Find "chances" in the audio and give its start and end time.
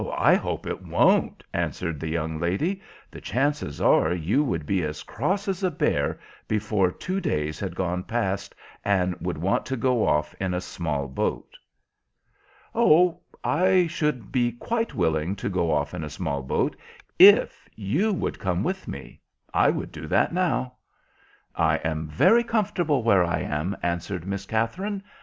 3.21-3.79